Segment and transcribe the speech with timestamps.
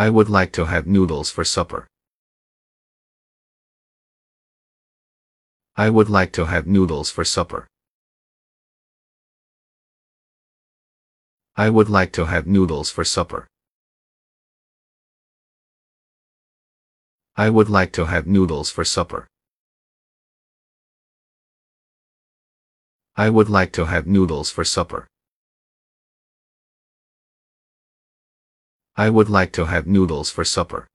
[0.00, 1.88] I would like to have noodles for supper.
[5.74, 7.66] I would like to have noodles for supper.
[11.56, 13.48] I would like to have noodles for supper.
[17.34, 19.26] I would like to have noodles for supper.
[23.16, 25.08] I would like to have noodles for supper.
[28.98, 30.88] I would like to have noodles for supper.